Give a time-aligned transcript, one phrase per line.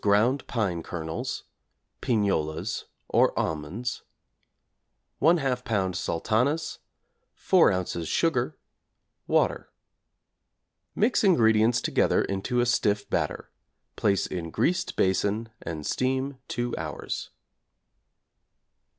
[0.03, 1.43] ground pine kernels,
[2.01, 4.01] pignolias or almonds,
[5.21, 5.93] 1/2 lb.
[5.95, 6.79] sultanas,
[7.35, 8.07] 4 ozs.
[8.07, 8.57] sugar,
[9.27, 9.69] water.
[10.95, 13.51] Mix ingredients together into a stiff batter;
[13.95, 17.29] place in greased basin and steam 2 hours.